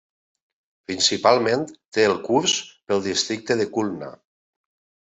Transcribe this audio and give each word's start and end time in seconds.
Principalment 0.91 1.67
té 1.99 2.07
el 2.13 2.17
curs 2.31 2.57
pel 2.89 3.07
districte 3.13 3.63
de 3.63 3.71
Khulna. 3.79 4.15